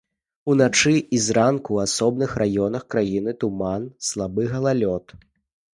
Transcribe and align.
Уначы 0.51 0.93
і 1.17 1.19
зранку 1.25 1.69
ў 1.77 1.91
асобных 1.91 2.35
раёнах 2.45 2.83
краіны 2.95 3.31
туман, 3.45 3.87
слабы 4.11 4.53
галалёд. 4.57 5.05